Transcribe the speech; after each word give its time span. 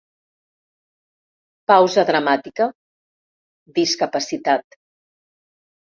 Pausa 1.73 2.05
dramàtica—; 2.11 2.69
discapacitat. 3.79 4.81